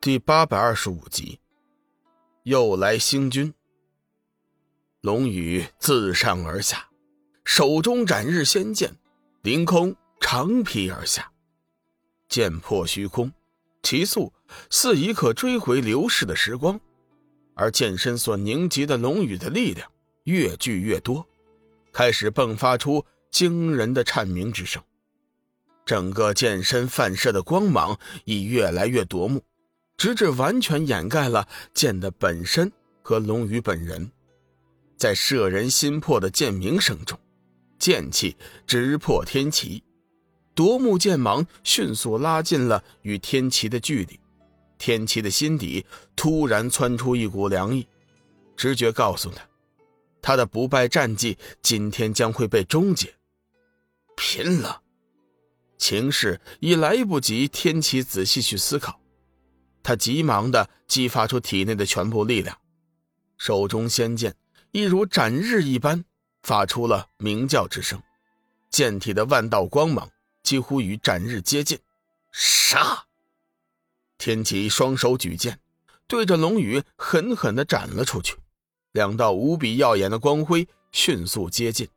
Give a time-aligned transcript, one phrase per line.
[0.00, 1.40] 第八百二十五集，
[2.44, 3.52] 又来星君。
[5.00, 6.88] 龙宇自上而下，
[7.44, 8.94] 手中斩日仙剑，
[9.42, 11.32] 凌空长劈而下，
[12.28, 13.32] 剑破虚空，
[13.82, 14.32] 其速
[14.70, 16.80] 似已可追回流逝的时光。
[17.54, 19.90] 而剑身所凝集的龙宇的力量
[20.22, 21.26] 越聚越多，
[21.92, 24.80] 开始迸发出惊人的颤鸣之声。
[25.84, 29.42] 整个剑身反射的光芒已越来越夺目，
[29.98, 34.10] 直至完全掩盖了剑的本身和龙宇本人。
[34.96, 37.18] 在摄人心魄的剑鸣声中，
[37.78, 39.82] 剑气直破天齐，
[40.54, 44.18] 夺目剑芒迅速拉近了与天齐的距离。
[44.78, 45.84] 天齐的心底
[46.14, 47.86] 突然窜出一股凉意，
[48.56, 49.42] 直觉告诉他，
[50.22, 53.12] 他的不败战绩今天将会被终结。
[54.16, 54.82] 拼了！
[55.76, 59.00] 情势已来不及天启仔细去思考，
[59.88, 62.58] 他急忙的激发出体内的全部力量，
[63.38, 64.36] 手中仙剑
[64.70, 66.04] 一如斩日一般，
[66.42, 67.98] 发出了鸣叫之声，
[68.68, 70.10] 剑体的万道光芒
[70.42, 71.78] 几乎与斩日接近。
[72.30, 73.06] 杀！
[74.18, 75.58] 天启双手举剑，
[76.06, 78.36] 对着龙宇狠狠的斩了出去，
[78.92, 81.88] 两道无比耀眼的光辉迅速接近。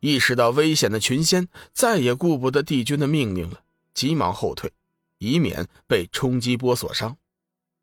[0.00, 3.60] 意识到危险的群仙再也顾不得帝君的命令了，
[3.92, 4.72] 急忙后退，
[5.18, 7.16] 以免被冲击波所伤。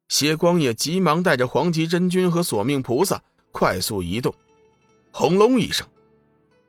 [0.10, 4.34] 邪光也急忙带着黄极真君和索命菩萨快速移动。
[5.12, 5.88] 轰隆一声，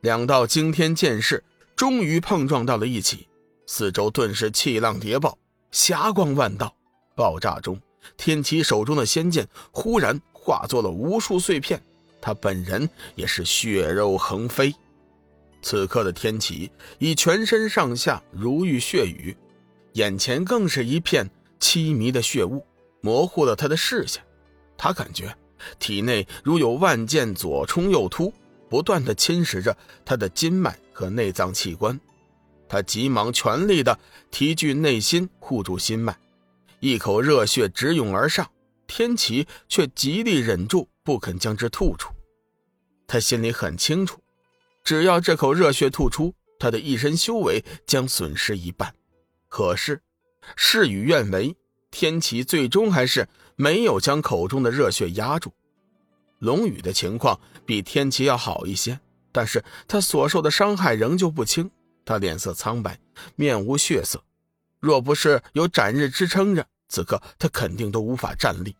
[0.01, 1.43] 两道惊天剑势
[1.75, 3.29] 终于碰撞到了一起，
[3.67, 5.37] 四周顿时气浪叠爆，
[5.71, 6.75] 霞光万道。
[7.15, 7.81] 爆炸中，
[8.17, 11.83] 天启手中的仙剑忽然化作了无数碎片，
[12.21, 14.75] 他本人也是血肉横飞。
[15.63, 19.37] 此刻的天启已全身上下如遇血雨，
[19.97, 22.63] 眼前更是一片凄迷的血雾，
[23.01, 24.23] 模糊了他的视线。
[24.77, 25.35] 他感觉
[25.79, 28.31] 体内如有万剑左冲右突，
[28.69, 29.75] 不断的侵蚀着
[30.05, 31.99] 他的筋脉和内脏器官。
[32.69, 33.99] 他急忙全力的
[34.31, 36.15] 提聚内心，护住心脉，
[36.81, 38.47] 一口热血直涌而上。
[38.87, 42.13] 天启却极力忍住，不肯将之吐出。
[43.07, 44.21] 他心里很清楚。
[44.85, 48.95] 只要这口热血吐出，他的一身修为将损失一半。
[49.49, 50.03] 可是
[50.57, 51.57] 事与愿违，
[51.91, 55.53] 天启最终还是没有将口中的热血压住。
[56.39, 59.01] 龙宇的情况比天启要好一些，
[59.33, 61.71] 但是他所受的伤害仍旧不轻。
[62.05, 62.99] 他脸色苍白，
[63.35, 64.23] 面无血色。
[64.79, 68.77] 若不是有斩日支撑着，此刻他肯定都无法站立。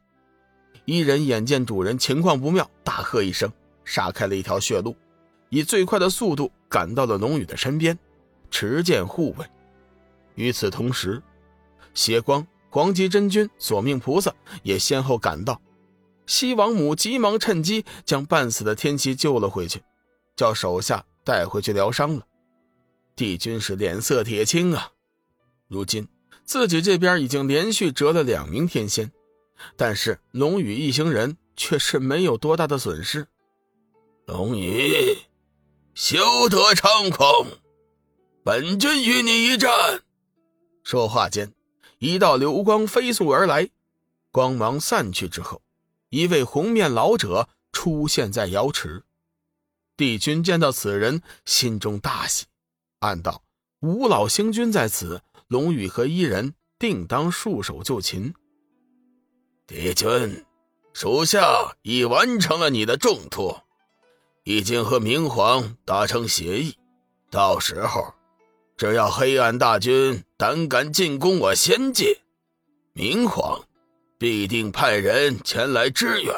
[0.85, 3.51] 一人眼见主人情况不妙，大喝一声，
[3.85, 4.95] 杀开了一条血路。
[5.49, 7.99] 以最快的速度赶到了龙宇的身边，
[8.51, 9.47] 持剑护卫。
[10.37, 11.21] 与此同时，
[11.93, 14.33] 邪光、黄极真君、索命菩萨
[14.63, 15.61] 也先后赶到。
[16.27, 19.83] 西王母急忙趁机将半死的天齐救了回去，
[20.37, 22.27] 叫手下带回去疗伤了。
[23.15, 24.93] 帝君是脸色铁青啊！
[25.69, 26.07] 如今
[26.45, 29.11] 自己这边已经连续折了两名天仙，
[29.77, 33.27] 但是龙宇一行人却是没有多大的损失。
[34.27, 35.17] 龙宇。
[35.95, 36.19] 休
[36.51, 37.47] 得猖狂！
[38.45, 40.03] 本君与你一战。
[40.87, 41.53] 说话间，
[41.99, 43.71] 一道流光飞速而来，
[44.31, 45.61] 光芒散去之后，
[46.11, 49.03] 一位红面老者出现在瑶池。
[49.97, 52.45] 帝君见到此人，心中大喜，
[53.01, 53.43] 暗道：
[53.81, 58.33] 五老星君在此，龙宇和伊人定当束手就擒。
[59.67, 60.47] 帝君，
[60.93, 63.65] 属下已完成了你的重托。
[64.45, 66.77] 已经和明皇达成协议，
[67.29, 68.15] 到时候，
[68.77, 72.21] 只要黑暗大军胆敢进攻我仙界，
[72.93, 73.65] 明皇
[74.19, 76.35] 必定派人前来支援。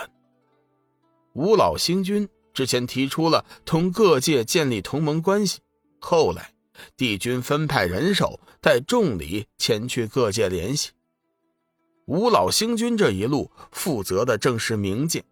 [1.34, 5.58] 五老星君之前提出了同各界建立同盟关系，
[5.98, 6.52] 后来
[6.96, 10.90] 帝君分派人手带重礼前去各界联系。
[12.06, 15.24] 五老星君这一路负责的正是冥界。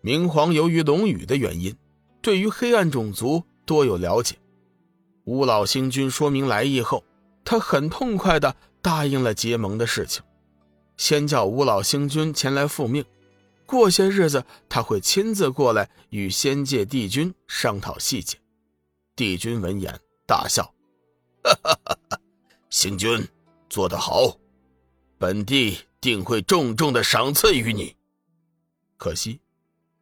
[0.00, 1.76] 明皇由于龙宇的原因，
[2.20, 4.34] 对于黑暗种族多有了解。
[5.28, 7.04] 五老星君说明来意后，
[7.44, 10.22] 他很痛快的答应了结盟的事情，
[10.96, 13.04] 先叫五老星君前来复命，
[13.66, 18.38] 过些日子他会亲自过来与仙界帝君商讨细节。
[19.14, 20.72] 帝君闻言大笑
[21.44, 22.18] ：“哈哈哈哈
[22.70, 23.28] 星君
[23.68, 24.38] 做得好，
[25.18, 27.94] 本帝定会重重的赏赐于你。”
[28.96, 29.40] 可惜。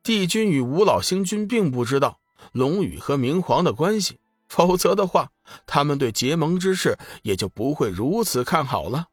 [0.04, 2.20] 帝君与五老星君并不知道
[2.52, 5.32] 龙宇和明皇的关系，否则的话，
[5.66, 9.08] 他们对结盟之事也就不会如此看好了。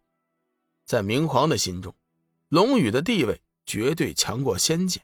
[0.85, 1.95] 在明皇的心中，
[2.50, 5.01] 龙宇的地位绝对强过仙界。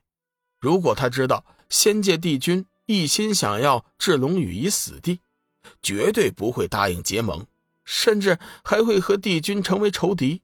[0.60, 5.22] 如果他知道仙界帝君一心想要置龙宇于死地，
[5.82, 7.46] 绝对不会答应结盟，
[7.86, 10.42] 甚至还会和帝君成为仇敌。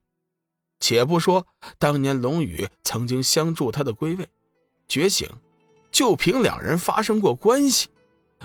[0.80, 1.48] 且不说
[1.78, 4.30] 当年龙宇曾经相助他的归位
[4.88, 5.28] 觉醒，
[5.92, 7.90] 就凭两人发生过关系，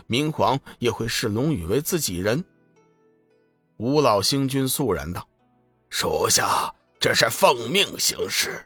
[0.06, 2.44] 明皇也会视龙宇为自己人。
[3.76, 5.26] 吴老星君肃然道
[5.88, 8.64] ：“属下这是奉命行事，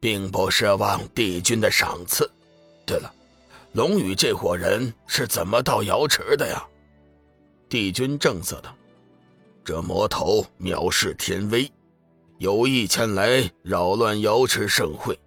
[0.00, 2.30] 并不奢望帝君的赏赐。
[2.86, 3.12] 对了，
[3.72, 6.62] 龙宇这伙人是怎么到瑶池的呀？”
[7.70, 8.76] 帝君正色道
[9.64, 11.72] ：“这魔头藐视天威，
[12.38, 15.18] 有意前来扰乱瑶池盛会，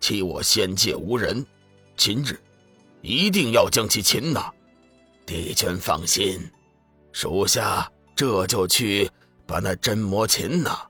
[0.00, 1.44] 欺我仙界无人。
[1.94, 2.40] 今日
[3.02, 4.52] 一定要将其擒拿。
[5.26, 6.40] 帝君放心，
[7.12, 9.10] 属下。”这就去
[9.46, 10.88] 把那真魔擒拿。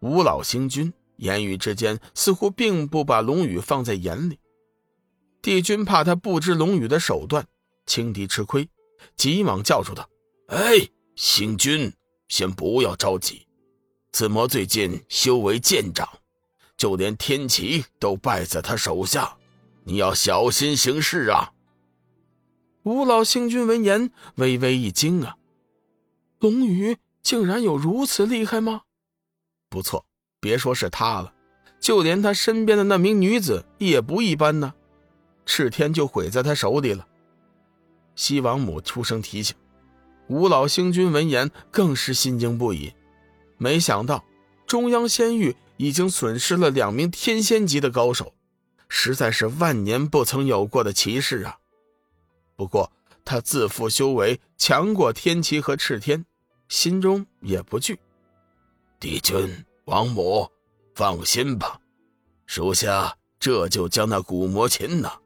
[0.00, 4.40] 吴老星君言语之间似乎并不把龙宇放在眼里。
[5.40, 7.46] 帝君怕他不知龙宇的手段，
[7.86, 8.68] 轻敌吃亏，
[9.16, 10.04] 急忙叫住他
[10.50, 11.92] ：“哎，星君，
[12.26, 13.46] 先不要着急。
[14.10, 16.08] 此魔最近修为渐长，
[16.76, 19.36] 就连天齐都败在他手下，
[19.84, 21.52] 你要小心行事啊！”
[22.84, 25.36] 吴老星君闻言微微一惊啊。
[26.40, 28.82] 龙宇竟然有如此厉害吗？
[29.70, 30.04] 不错，
[30.40, 31.32] 别说是他了，
[31.78, 34.74] 就连他身边的那名女子也不一般呢。
[35.46, 37.06] 赤天就毁在他手里了。
[38.16, 39.54] 西王母出声提醒，
[40.26, 42.92] 吴老星君闻言更是心惊不已。
[43.58, 44.24] 没想到
[44.66, 48.34] 中央仙域已经损失了两名天仙级的高手，
[48.88, 51.58] 实在是万年不曾有过的奇事啊！
[52.56, 52.90] 不过
[53.24, 56.24] 他自负修为强过天齐和赤天。
[56.68, 58.00] 心中也不惧，
[58.98, 60.50] 帝君、王母，
[60.94, 61.78] 放心吧，
[62.46, 65.20] 属下这就将那古魔擒拿，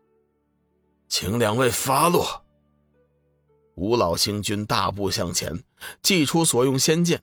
[1.09, 2.45] 请两位发落。
[3.77, 5.63] 吴老星君大步向前，
[6.03, 7.23] 祭出所用仙剑，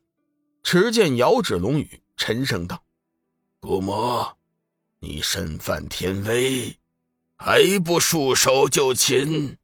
[0.63, 2.81] 持剑遥指龙宇，沉声道
[3.59, 4.37] ：“古魔，
[4.99, 6.79] 你身犯天威，
[7.35, 9.57] 还不束手就擒？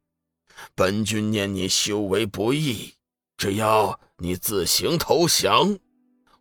[0.75, 2.93] 本君念你修为不易，
[3.37, 5.79] 只要……”你自行投降，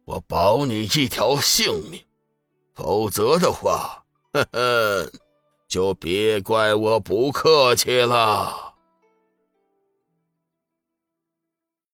[0.05, 2.01] 我保你一条性命；
[2.75, 5.13] 否则的话，呵呵，
[5.69, 8.68] 就别怪我不客气了。